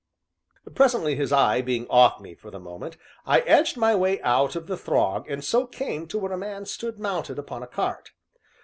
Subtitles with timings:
[0.73, 4.65] Presently, his eye being off me for the moment, I edged my way out of
[4.65, 8.09] the throng and so came to where a man stood mounted upon a cart.